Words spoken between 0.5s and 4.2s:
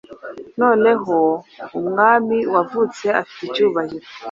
Noneho umwami wavutse afite icyubahiro